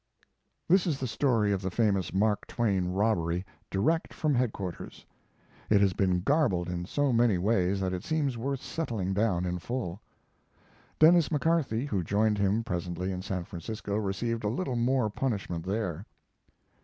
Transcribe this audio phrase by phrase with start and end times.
[0.67, 5.05] This is the story of the famous Mark Twain robbery direct from headquarters.
[5.69, 9.59] It has been garbled in so many ways that it seems worth setting down in
[9.59, 10.01] full.
[10.97, 16.07] Denis McCarthy, who joined him presently in San Francisco, received a little more punishment there.